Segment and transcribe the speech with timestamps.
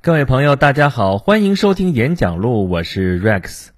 [0.00, 3.70] 各位朋友，大家好，欢迎收听演讲录，我是 Rex。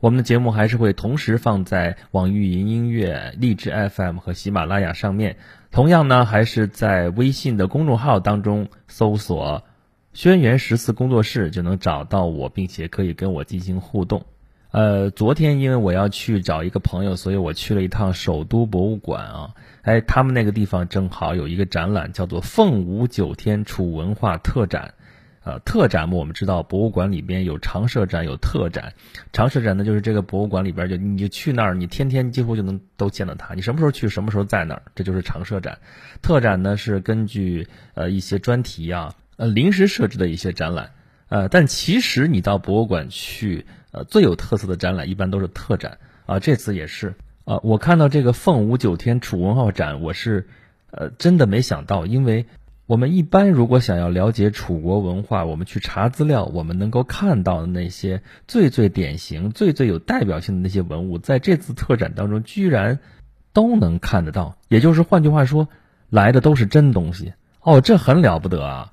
[0.00, 5.38] 我们的节目还是会同时放在网易云音乐、荔枝 FM 和喜马拉雅上面。
[5.70, 9.64] 同样呢，还是在微信的公众号当中搜索
[10.12, 14.26] “轩辕十四工作室”就能找到我，并且可以跟我进行互动。
[14.72, 19.54] 呃，昨天因为我要去找一个朋友，所以我去了一趟首都博物馆啊。
[19.80, 24.92] 哎，他们那个地方正好有一个展览，叫做“凤舞九天楚文化特展”。
[25.44, 28.94] 呃，特展嘛，我们知道博物馆里边有常设展，有特展。
[29.32, 33.52] 常设展呢，就是这个博物馆里边就你去那儿，你天天几乎就能都见到它。
[33.54, 35.78] 你什么时候去，什么时候在那儿，这就是常设展。
[36.22, 40.90] 特展呢是根据呃一些专题啊，呃临时设置的一些展览。
[41.28, 46.38] 呃，但其实你到博物馆去，呃最有特色的展览一般都是特展啊。
[46.38, 47.14] 这次也是
[47.46, 50.46] 啊，我看到这个凤舞九天楚文化展，我是
[50.92, 52.46] 呃真的没想到，因为。
[52.92, 62.98] 我们一般如果想要了解楚国文化，我们去查资料，我们能够看到的那些最最典型、最最有代表性的那些文物，在这次特展当中居然
[63.54, 64.58] 都能看得到。
[64.68, 65.68] 也就是换句话说，
[66.10, 68.92] 来的都是真东西哦，这很了不得啊！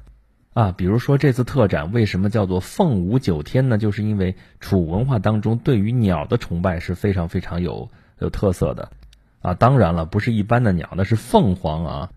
[0.54, 3.78] 啊，比如说这次特展为什么叫做凤舞九天呢？
[3.78, 8.94] 就是因为楚文化当中对于鸟的崇拜是非常非常有有特色的
[9.42, 9.56] 啊。
[9.56, 12.10] 当然了，不是一般的鸟，那是凤凰啊。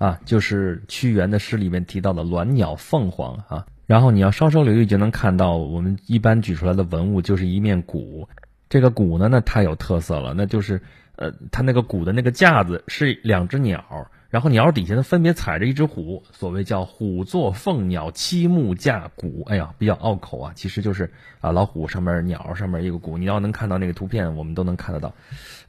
[0.00, 8.26] 啊，就是屈原的诗里面提到的鸾鸟凤凰啊，然后你要稍稍留意就能看到，我们一般举出来的文物就是一面鼓，
[8.70, 10.80] 这个鼓呢，那太有特色了，那就是，
[11.16, 13.84] 呃，它那个鼓的那个架子是两只鸟，
[14.30, 21.12] 然后鸟底下呢分别踩着一只虎，所谓叫虎坐凤鸟七木架鼓，哎呀，比较拗口啊，其实就是
[21.42, 25.14] 啊老虎上面鸟上面一个鼓，你要能看到那个图片，我们都能看得到，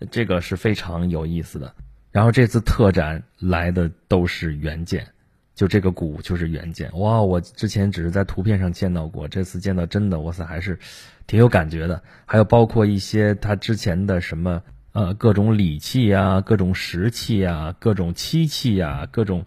[0.09, 1.74] 这个是非常有意思的。
[2.12, 5.08] 然后这次特展来的都是原件，
[5.56, 6.92] 就这个鼓就是原件。
[7.00, 10.78] 哇，我之前只是在图片上见到过，这次见到真的，哇塞，还是
[11.26, 12.03] 挺有感觉的。
[12.26, 19.46] 还有包括一些他之前的什么呃各种礼器啊、各种石器啊、各种漆器啊、各种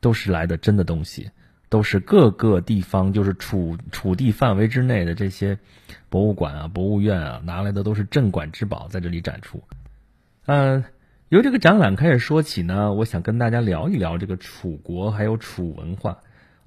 [0.00, 1.30] 都是来的真的东西，
[1.68, 5.58] 都是各个地方就是楚楚地范围之内的这些
[6.08, 9.62] 博物馆啊、博物院啊拿来的都是镇馆之宝，在这里展出。
[10.46, 10.82] 嗯。
[11.28, 16.18] 由这个展览开始说起呢，我想跟大家聊一聊这个楚国还有楚文化。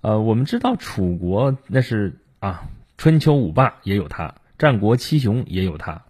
[0.02, 2.68] 呃，我们知道楚国那是啊，
[2.98, 6.02] 春秋五霸也有他，战国七雄也有他，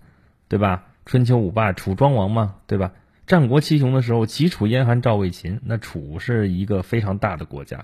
[0.48, 0.86] 对吧？
[1.06, 2.94] 春秋五霸楚庄王嘛，对吧？
[3.28, 7.84] 战国七雄的时候，齐楚燕韩赵魏秦，那楚是一个非常大的国家。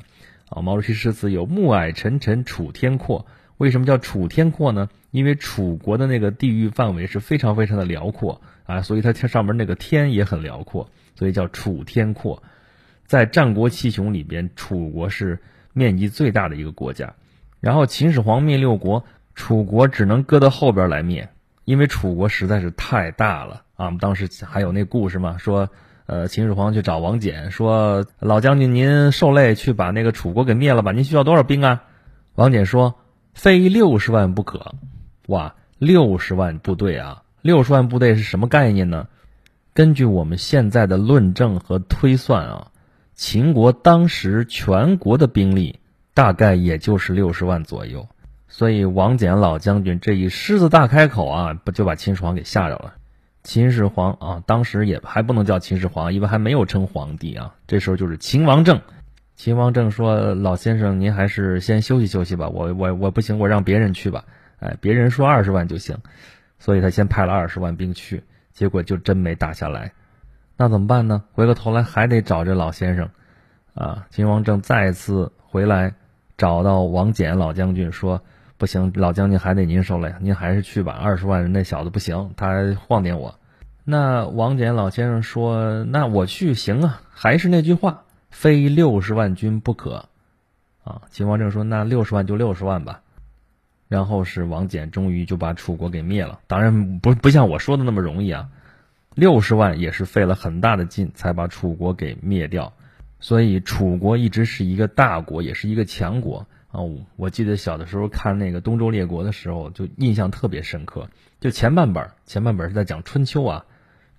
[0.50, 3.28] 啊，毛主席诗词有“暮霭沉沉楚天阔”，
[3.58, 4.90] 为什么叫楚天阔呢？
[5.12, 8.42] 因为楚国的那个地域范围是非常非常的辽阔。
[8.66, 12.42] 啊，所以它天上面那个天也很辽阔，所以叫楚天阔。
[13.06, 15.40] 在战国七雄里边，楚国是
[15.72, 17.14] 面积最大的一个国家。
[17.60, 19.06] 然后秦始皇灭六国，
[19.36, 21.30] 楚国只能搁到后边来灭，
[21.64, 23.86] 因为楚国实在是太大了啊。
[23.86, 25.70] 我们当时还有那故事嘛，说
[26.08, 31.84] 呃秦始皇去找王翦，说老将军您受累去把那个楚国给灭了吧，您需要多少兵啊？
[32.34, 32.96] 王翦说
[33.36, 34.74] 非六十万不可。
[35.28, 37.22] 哇，六十万部队啊！
[37.42, 39.08] 六十万部队是什么概念呢？
[39.74, 42.72] 根据我们现在的论证和推算啊，
[43.14, 45.80] 秦国当时全国的兵力
[46.14, 48.08] 大概也就是六十万左右。
[48.48, 52.94] 所以王翦老将军这一狮子大开口啊，不就把秦始皇给吓着了？
[53.44, 57.54] 秦始皇啊，当时也还不能叫秦始皇，因为还没有称皇帝啊。
[57.68, 58.82] 这时候就是秦王政。
[59.36, 64.24] 秦王政说：“老先生，您还是先休息休息吧，我我我不行，我让别人去吧。
[64.60, 65.98] 哎，别人说二十万就行。”
[66.58, 69.92] 所以他先派了二十万兵去，结果就真没打下来，
[70.56, 71.24] 那怎么办呢？
[71.34, 73.10] 回过头来还得找这老先生，
[73.74, 75.94] 啊，秦王政再次回来
[76.38, 78.22] 找到王翦老将军说
[78.58, 80.94] ：“不行，老将军还得您受累，您还是去吧。
[80.94, 83.38] 二十万人那小子不行，他晃点我。”
[83.84, 88.05] 那王翦老先生说：“那我去行啊，还是那句话，
[88.36, 90.10] 非六十万军不可。”
[90.84, 93.02] 啊，秦王政说：“那六十万就六十万吧。”
[93.88, 98.50] 然后是王翦终于就把楚国给灭了，当然不不像我说的那么容易啊，
[99.14, 102.74] 六十万也是费了很大的劲才把楚国给灭掉，
[103.20, 106.82] 所以楚国一直是一个大国，也是一个强国啊。
[107.16, 111.08] 我记得小的时候看那个东周列国的时候，就印象特别深刻。
[111.40, 113.66] 就前半本，前半本是在讲春秋啊，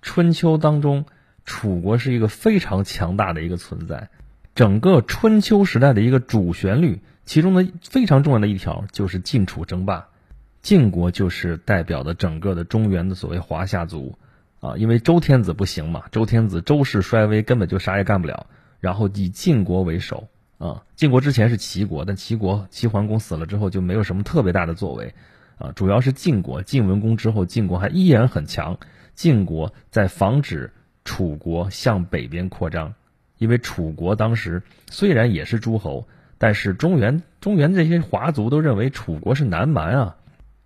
[0.01, 1.05] 春秋当中
[1.47, 4.09] 楚国是一个非常强大的一个存在，
[4.53, 6.99] 整个春秋时代的一个主旋律。
[7.25, 10.07] 其中的非常重要的一条就是晋楚争霸，
[10.61, 14.17] 晋国就是代表的整个的中原的所谓华夏族，
[14.59, 18.47] 啊，因为周天子不行嘛，周天子周氏衰微，根本就啥也干不了，
[18.79, 20.83] 然后以晋国为首，啊。
[20.95, 25.13] 晋国之前是齐国，但齐国齐桓公死了之后就没有什么特别大的作为
[25.57, 25.73] 啊。
[25.73, 28.77] 主要是晋国晋文公之后，晋国还依然很强。
[29.15, 30.71] 晋国在防止
[31.07, 32.93] 楚国向北边扩张，
[33.37, 36.05] 因为楚国当时虽然也是诸侯，
[36.37, 40.17] 但是中原中原这些华族都认为楚国是南蛮啊。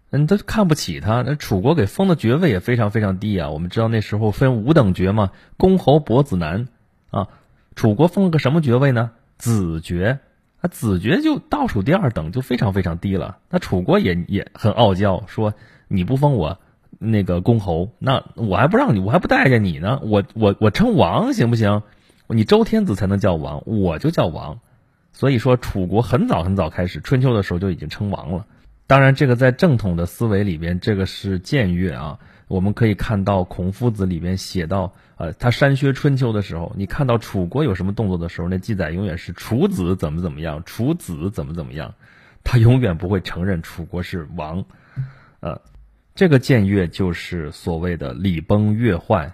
[0.09, 1.21] 嗯，都看不起他。
[1.21, 3.51] 那楚国给封的爵位也非常非常低啊。
[3.51, 6.67] 我们知道那时候分五等爵嘛，公侯伯子男
[7.11, 7.27] 啊。
[7.75, 9.11] 楚国封了个什么爵位呢？
[9.38, 10.19] 子爵
[10.59, 13.38] 啊，子爵就倒数第二等，就非常非常低了。
[13.49, 15.53] 那楚国也也很傲娇，说
[15.88, 16.59] 你不封我
[17.03, 20.00] 那个公侯，那我还不让你，我还不待见你呢。
[20.03, 21.81] 我我我称王行不行？
[22.27, 24.59] 你周天子才能叫王，我就叫王。
[25.12, 28.45] 所以说，楚国很早很早开始，春秋的时候就已经称王了。
[28.86, 32.19] 当然，这个在正统的思维里边，这个是僭越啊。
[32.48, 41.95] 我们可以看到孔夫子里边写到，呃，他删削春秋的时候，你看到楚国有什么动作的时候，那记载永远是楚子怎么怎么样，楚子怎么怎么样，
[42.44, 44.65] 他永远不会承认楚国是王。
[45.39, 45.62] 呃，
[46.15, 49.33] 这个僭越就是所谓的礼崩乐坏，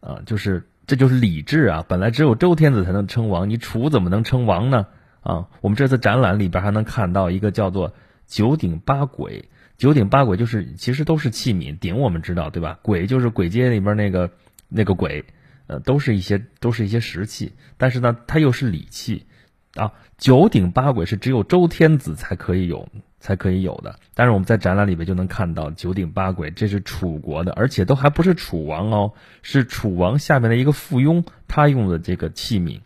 [0.00, 1.84] 啊，就是这就是礼制啊。
[1.88, 4.86] 本来只有周天子才能称王，你楚怎么能称王呢？
[5.20, 7.94] 啊，我们这次展览里边还能看到一个叫做。
[8.26, 9.44] 九鼎八簋，
[9.76, 12.80] 九鼎八簋就是其实都是器皿，鼎我们知道对吧？
[12.82, 14.30] 簋就是簋街里边那个
[14.70, 15.22] 那个簋，
[15.66, 19.26] 呃，都是一些都是一些石器，但是呢，它又是礼器，
[19.74, 22.88] 啊，九鼎八簋是只有周天子才可以有
[23.24, 32.80] 才可以有的，但是我们在展览里面就能看到九鼎八簋，这是楚国的，而且都还不是楚王哦，是楚王下面的一个附庸，他用的这个器皿，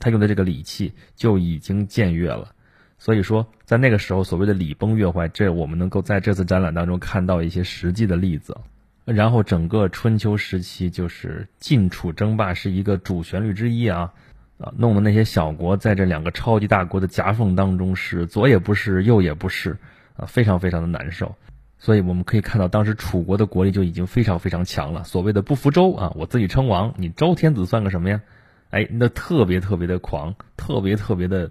[0.00, 2.50] 他用的这个礼器就已经僭越了。
[2.98, 8.56] 所以说，在那个时候，所谓的礼崩乐坏，这我们能够在这次展览当中看到一些实际的例子。
[9.04, 14.12] 然后，整个春秋时期就是晋楚争霸是一个主旋律之一啊，
[14.58, 19.76] 啊，弄得那些小国在这两个超级大国的夹缝当中是左也不是，右也不是，
[20.16, 21.34] 啊，非常非常的难受。
[21.78, 25.04] 所以我们可以看到，当时楚国的国力就已经非常非常强了。
[25.04, 28.22] 所谓的不服周啊，我自己称王，你周天子算个什么呀？
[28.70, 31.50] 哎，那特别特别的狂，特别特别的，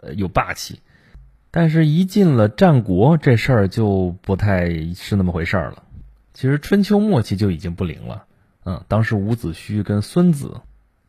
[0.00, 0.80] 呃，有霸气。
[1.50, 5.82] 但是，一进了战国，这事儿就不太是那么回事儿了。
[6.34, 8.24] 其实春秋末期就已经不灵了。
[8.64, 10.60] 嗯，当时伍子胥跟孙子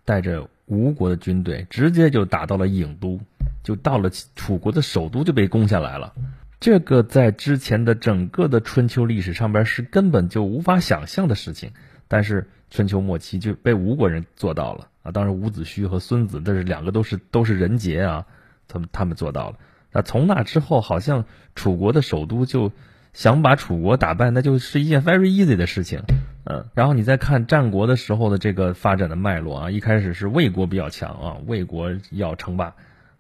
[0.06, 3.20] 带着吴国的军队，直接就打到了郢都，
[3.64, 6.14] 就到了楚国的首都，就被攻下来了。
[6.60, 11.72] 这个在之前的整个的春秋历史上边是根本就无法想象的事情。
[12.08, 15.12] 但是春秋末期就被吴国人做到了啊！
[15.12, 18.26] 当时伍子胥和孙子，这是两个都是都是人杰啊，
[18.68, 19.58] 他们他们做到了。
[19.92, 21.26] 那从那之后，好像
[21.56, 22.72] 楚国的首都就
[23.14, 26.02] 想把楚国打败，那就是一件 very easy 的事情，
[26.50, 26.66] 嗯。
[26.74, 32.66] 然后你再看战国的时候的这个发展的脉络啊，一开始是魏国比较强啊，魏国要称霸，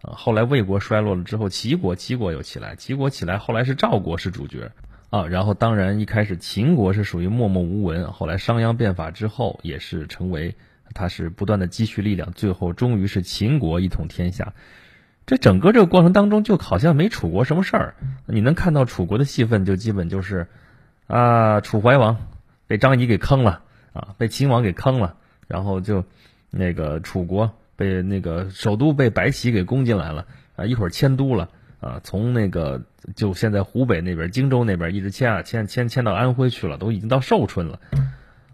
[0.01, 4.71] 啊，后来魏国衰落了之后，齐国齐国又起来，齐国起来，后来是赵国是主角
[5.09, 5.27] 啊。
[5.27, 10.55] 然后当然一开始秦国是属于默默无闻，后来商鞅变法之后，也是成为
[10.93, 14.53] 他是不断的积蓄力量，最后终于是秦国一统天下。
[15.25, 17.95] 这整个这个过程当中，就好像没楚国什么事儿。
[18.25, 20.47] 你能看到楚国的戏份，就基本就是，
[21.07, 22.15] 啊，楚怀王
[22.67, 25.15] 被张仪给坑了，啊，被秦王给坑了，
[25.47, 26.03] 然后就
[26.51, 30.25] 那个楚国被那个首都被白起给攻进来了，
[30.55, 31.49] 啊，一会儿迁都了，
[31.79, 32.83] 啊，从那个
[33.15, 37.79] 就现在湖北那边荆州那边一直迁啊迁迁迁到安徽去了，都已经到寿春了，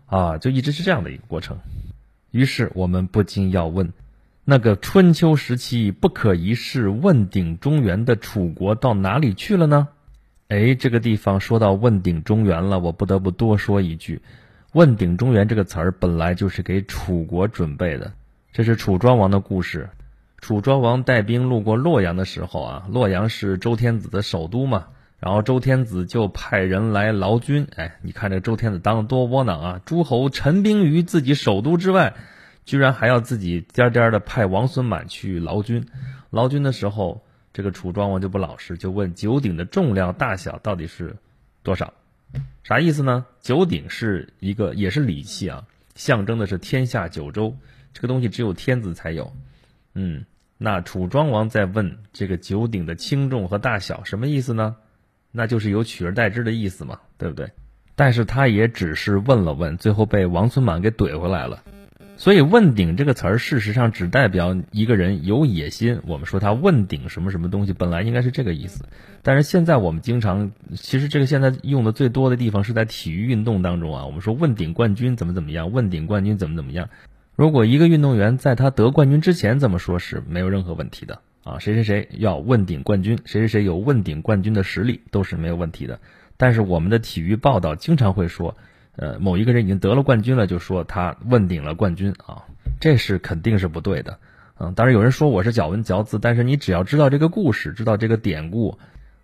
[0.06, 1.58] 啊，就一直是这样的一个过程。
[2.32, 3.94] 于是我们不禁要问。
[4.46, 9.88] 那个春秋时期不可一世、问鼎中原的楚国到哪里去了呢？
[10.48, 14.22] 哎，这个地方说到问鼎中原了，我不得不多说一句
[14.74, 18.12] ：“问鼎中原”这个词儿本来就是给楚国准备的。
[18.52, 19.90] 这是楚庄王的故事。
[20.40, 24.88] 楚庄王带兵路过洛阳的时候啊，洛阳是周天子的首都嘛，
[25.20, 27.68] 然后周天子就派人来劳军。
[27.76, 29.82] 哎，你看这周天子当的多窝囊啊！
[29.86, 32.14] 诸侯陈兵于自己首都之外。
[32.66, 35.86] 居然还要自己颠颠的派王孙满去劳军，
[36.30, 37.22] 劳军的时候，
[37.54, 41.16] 这个楚庄王就不老实，就问九鼎的重量大小到底是
[41.62, 41.94] 多少？
[42.64, 43.26] 啥意思呢？
[43.42, 47.56] 九鼎是一个也是礼器啊，象征的是天下九州，
[47.94, 49.32] 这个东西只有天子才有。
[49.94, 50.26] 嗯，
[50.58, 54.76] 那楚庄王在问这个九鼎的轻重和大小，什么意思呢？
[55.32, 57.52] 那就是有取而代之的意思嘛，对不对？
[57.96, 61.64] 但是他也只是问了问，最后被王孙满给怼回来了。
[62.24, 66.00] 所以“问鼎”这个词儿，事实上只代表一个人有野心。
[66.08, 68.86] 我们说他问鼎什么什么东西，本来应该是这个意思。
[69.24, 74.06] 但是现在我们经常，其实这个现在用的最多的地方是在体育运动当中啊。
[74.06, 76.88] 我们说问鼎冠军怎么怎么样，问鼎冠军怎么怎么样。
[77.36, 86.00] 如果一个运动员在他得冠军之前这么说，是没有任何问题的啊，谁谁谁要问鼎冠军，谁谁谁有问鼎冠军的实力，都是没有问题的。
[86.38, 88.56] 但是我们的体育报道经常会说，
[88.96, 92.44] 呃，某一个人已经得了冠军了，就说他问鼎了冠军啊，
[92.80, 94.20] 这是肯定是不对的。
[94.60, 98.78] 嗯，当然有人说我是咬文嚼字，但是你只要知道这个故事，知道这个典故，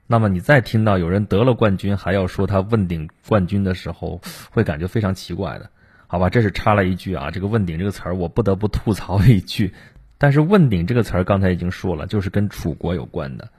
[0.08, 4.22] 那么你再听到有人得了冠军还要说他问鼎冠军的时候，
[4.52, 5.70] 会感觉非常奇怪的，
[6.08, 6.30] 好吧？
[6.30, 9.74] 这是插了一句啊，这个问鼎这个词儿我不得不吐槽一句。
[10.22, 13.50] 但是“问鼎”这个词儿刚才已经说了，就是跟楚国有关的，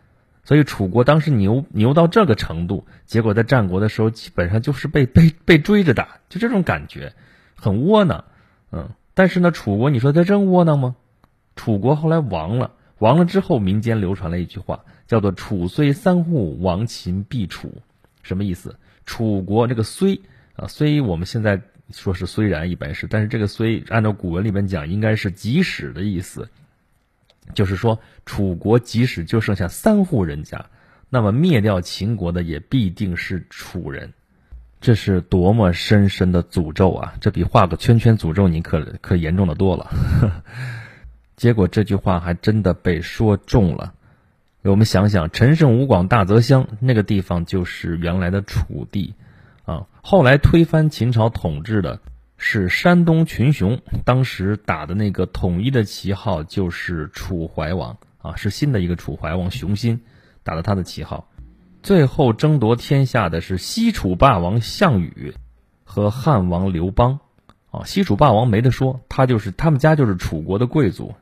[0.50, 7.12] 所以楚国当时牛牛到这个程度，结果在战国的时候基本上就是被被被追着打，就这种感觉，
[7.54, 8.24] 很窝囊，
[8.72, 8.88] 嗯。
[9.14, 10.96] 但是呢，楚国你说他真窝囊吗？
[11.54, 17.72] 楚国后来亡了，亡了之后，民间流传了一句话，叫做“楚虽三户，亡秦必楚”，
[18.24, 18.74] 什么意思？
[19.06, 20.20] 楚国这个“虽”
[20.56, 21.62] 啊，“虽”我们现在。
[21.92, 26.48] 说是虽然一般是，但是这个虽按照古文里面讲，应该是即使的意思，
[27.54, 30.66] 就是说楚国即使就剩下三户人家，
[31.08, 34.12] 那么灭掉秦国的也必定是楚人，
[34.80, 37.14] 这是多么深深的诅咒啊！
[37.20, 39.90] 这比画个圈圈诅咒你可可严重的多了。
[41.36, 43.94] 结果这句话还真的被说中了。
[44.62, 49.14] 我们想想，陈胜吴广大泽乡那个地方就是原来的楚地。
[49.64, 52.00] 啊，后来推翻秦朝统治的
[52.42, 60.00] 是山东群雄，当时打的那个统一的旗号就是楚怀王啊，是新的一个楚怀王熊心
[60.42, 61.28] 打的他的旗号。
[61.82, 65.34] 最后争夺天下的是西楚霸王项羽
[65.84, 67.20] 和汉王刘邦
[67.70, 71.14] 啊，西楚霸王没得说，他就是他们家就是楚国的贵族，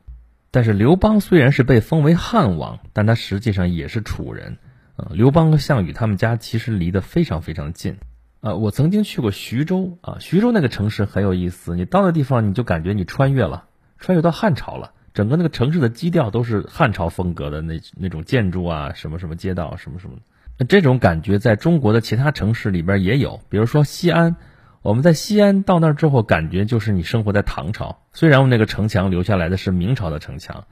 [0.51, 4.57] 但是刘邦虽然是被封为汉王，但他实际上也是楚人
[4.95, 5.11] 啊。
[5.11, 7.97] 刘邦和项羽他们家其实离得非常非常近。
[8.41, 11.75] 呃，我曾经去过徐州啊，徐州那个城市很有意思。
[11.75, 13.65] 你到那地方，你就感觉你穿越了，
[13.97, 14.93] 穿越到汉朝了。
[15.13, 20.15] 整个那个城市的基调都是汉朝风格的那那种建筑啊，什么什么街道，什么什么。
[20.57, 24.37] 那这种感觉在中国的其他城市里边也有，比如说西安。
[24.81, 28.03] 我们在西安到那儿之后，感觉就是你生活在唐朝。
[28.13, 30.63] 虽然我们那个城墙留下来的是明朝的城墙。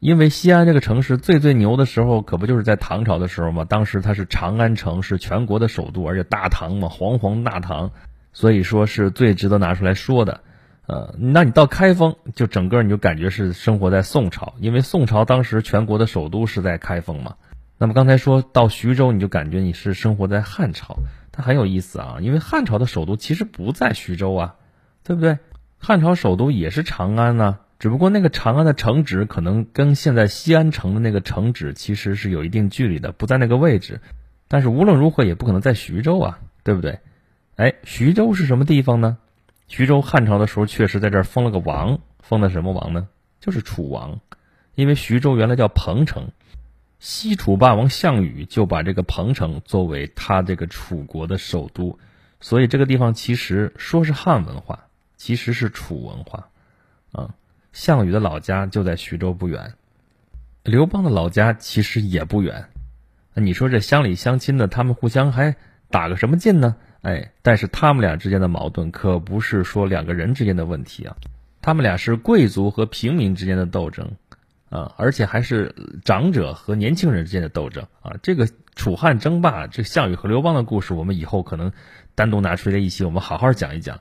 [0.00, 3.64] 因为西安这个城市最最牛的时候，可不就是在唐朝的时候吗？
[3.64, 7.90] 当时它是长安城，是全国的首都，而且大唐嘛，煌煌大唐，
[8.32, 10.40] 所以说是最值得拿出来说的。
[10.86, 17.34] 呃，那你到开封，就整个你就感觉是生活在宋朝，因为宋朝当时全国的首都是在开封嘛。
[17.76, 20.96] 那么刚才说到徐州，你就感觉你是生活在汉朝，
[21.32, 24.54] 它很有意思啊，因为汉朝的首都其实不在徐州啊，
[25.02, 25.38] 对不对？
[25.76, 27.58] 汉朝首都也是长安呢。
[27.78, 34.00] 只不过那个长安的城址可能跟现在西安城的那个城址其实是有一定距离的，不在那个位置。
[34.48, 36.98] 但是无论如何也不可能在徐州啊，对不对？
[37.54, 39.18] 哎，徐州是什么地方呢？
[39.68, 43.08] 徐州汉朝的时候确实在这儿封了个王，封的什么王呢？
[43.40, 44.20] 就是楚王。
[44.74, 46.30] 因为徐州原来叫彭城，
[46.98, 51.98] 西楚霸王项羽就把这个彭城作为他这个楚国的首都，
[52.40, 56.48] 所以这个地方其实说是汉文化，其实是楚文化，
[57.12, 57.34] 啊。
[57.72, 59.74] 项羽的老家就在徐州不远，
[60.62, 62.64] 刘邦的老家其实也不远。
[63.34, 65.54] 你说这乡里乡亲的，他们互相还
[65.90, 66.76] 打个什么劲呢？
[67.02, 71.16] 哎，但是他们俩之间的矛盾可不是说两个人之间的问题啊，
[71.62, 74.10] 他们俩是贵族和平民之间的斗争
[74.70, 75.72] 啊，而且还是
[76.04, 78.16] 长者和年轻人之间的斗争啊。
[78.22, 81.70] 这个楚汉争霸，这项羽和刘邦的故事，我们以后可能
[82.16, 84.00] 单独拿出来一期，我们好好讲一讲。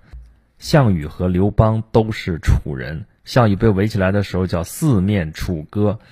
[0.57, 3.05] 项羽和刘邦都是楚人。
[3.27, 5.99] 项羽被围起来的时候叫四面楚歌，《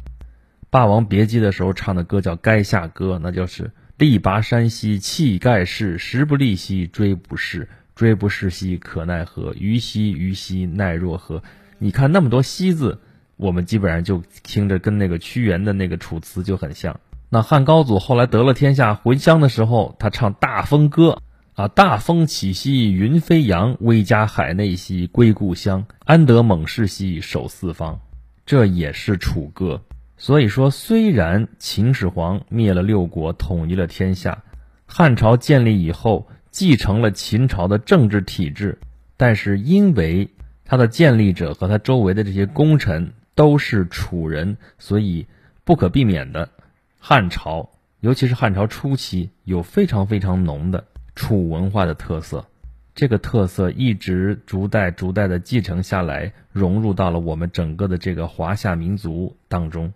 [0.69, 11.41] 霸王别姬》的时候唱的歌叫《垓下歌》，那就是力拔山兮气盖世，时不利兮骓不逝，骓不逝兮可奈何，虞兮虞兮奈若何。
[11.79, 12.99] 你看那么多“兮”字，
[13.37, 16.99] 我们基本上就听着跟那个屈原的那个《楚辞》就很像。
[17.29, 21.11] 那汉高祖后来得了天下回乡的时候，他唱《大风歌》。
[21.55, 21.69] 啊！
[21.69, 25.85] 大风起兮云飞扬，威加海内兮归故乡。
[26.03, 28.01] 安得猛士兮守四方，
[28.45, 29.81] 这也是楚歌。
[30.17, 34.43] 所以说，虽然秦始皇灭了六国，统一了天下，
[34.85, 38.77] 汉朝建立以后继承了秦朝的政治体制，
[39.15, 40.29] 但是因为
[40.65, 45.25] 他的建立者和他周围的这些功臣都是楚人，所以
[45.63, 46.49] 不可避免的，
[46.99, 47.69] 汉朝，
[48.01, 50.83] 尤其是汉朝初期，有非常非常浓的。
[51.15, 52.45] 楚文化的特色，
[52.93, 59.93] 这个特色一直逐代逐代的继承下来，融入到了我们整个的这个华夏民族当中。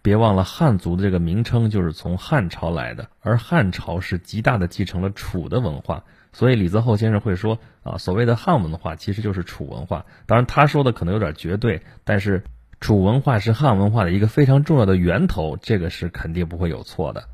[0.00, 6.04] 别忘了，汉族的这个名称就是从汉朝来的，而汉朝是极大的继承了楚的文化。
[6.32, 10.06] 所以李泽厚先生会说啊，所谓的汉文化其实就是楚文化。
[10.24, 12.44] 当然，他说的可能有点绝对，但是
[12.80, 17.24] 楚文化是汉文化的一个非常重要的源头，这个是肯定不会有错的。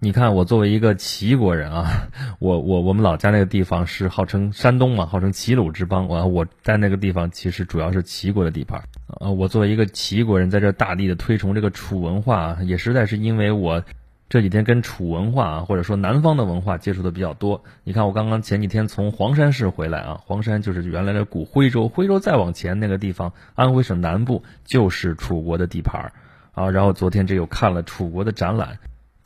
[0.00, 6.06] 你看，我作为一个齐国人啊，我我我们老家那个地方是号称山东嘛，号称齐鲁之邦。
[6.06, 8.80] 我我在那个地方其实主要是齐国的地盘。
[9.18, 13.82] 呃，我作为一个齐国人，在这大力的推崇这个楚文化，也实在是因为我
[14.28, 17.64] 这几天跟楚文化啊，或者说南方的文化接触的比较多。
[17.82, 26.12] 你看，我刚刚前几天从黄山市回来啊，黄山就是原来的古徽州，徽州再往前那个地方，安徽省南部就是楚国的地盘
[26.52, 26.70] 啊。
[26.70, 28.78] 然后昨天这又看了楚国的展览。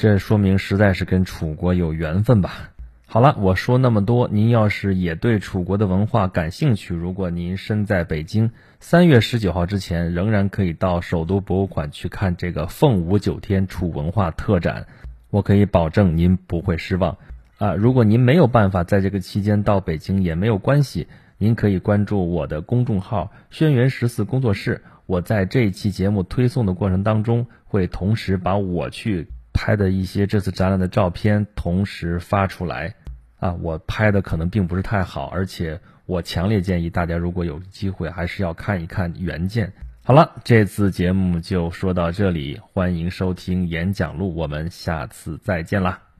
[0.02, 2.72] 这说明实在是跟楚国有缘分吧。
[3.06, 14.88] 好了，我说那么多，您要是也对楚国的文化感兴趣，如果您身在北京，三月十九号之前仍然可以到首都博物馆去看这个凤舞九天楚文化特展，
[15.30, 17.16] 我可以保证您不会失望。
[17.58, 21.06] 啊，如果您没有办法在这个期间到北京也没有关系，
[21.38, 29.28] 您可以关注我的公众号“轩辕十四工作室”，我在这一期节目推送的过程当中会同时把我去。
[29.64, 32.96] 拍的一些这次展览的照片同时发出来，
[33.38, 39.72] 啊，我拍的可能并不是太好，而且我强烈建议大家如果有机会还是要看一看原件。
[40.02, 46.11] 好了，这次节目就说到这里，欢迎收听演讲录，我们下次再见啦。